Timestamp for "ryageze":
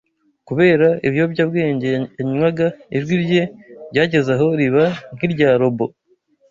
3.91-4.29